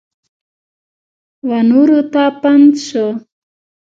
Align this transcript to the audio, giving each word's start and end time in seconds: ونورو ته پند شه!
ونورو 1.47 1.99
ته 2.13 2.23
پند 2.41 2.73
شه! 2.85 3.05